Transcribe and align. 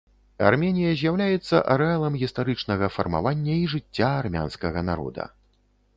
Арменія 0.49 0.93
з'яўляецца 1.01 1.59
арэалам 1.75 2.17
гістарычнага 2.23 2.85
фармавання 2.97 3.59
і 3.63 3.71
жыцця 3.75 4.09
армянскага 4.23 4.79
народа. 4.93 5.23